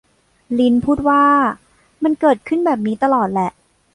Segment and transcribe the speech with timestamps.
[0.59, 1.25] ริ้นพูดว่า
[2.03, 3.51] มันเกิดขึ้นแบบนี้ตลอดแหละ